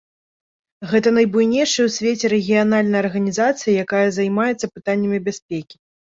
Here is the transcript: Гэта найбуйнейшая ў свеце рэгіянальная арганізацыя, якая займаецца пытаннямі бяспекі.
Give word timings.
Гэта 0.91 1.09
найбуйнейшая 1.17 1.83
ў 1.83 1.89
свеце 1.97 2.31
рэгіянальная 2.33 3.01
арганізацыя, 3.05 3.75
якая 3.83 4.05
займаецца 4.17 4.71
пытаннямі 4.79 5.17
бяспекі. 5.29 5.75